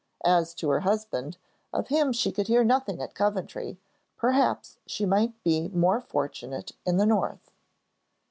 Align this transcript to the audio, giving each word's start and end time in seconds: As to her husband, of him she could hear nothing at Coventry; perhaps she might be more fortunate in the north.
As 0.25 0.55
to 0.55 0.69
her 0.69 0.79
husband, 0.79 1.37
of 1.71 1.89
him 1.89 2.11
she 2.11 2.31
could 2.31 2.47
hear 2.47 2.63
nothing 2.63 2.99
at 3.03 3.13
Coventry; 3.13 3.77
perhaps 4.17 4.79
she 4.87 5.05
might 5.05 5.33
be 5.43 5.67
more 5.67 6.01
fortunate 6.01 6.71
in 6.87 6.97
the 6.97 7.05
north. 7.05 7.51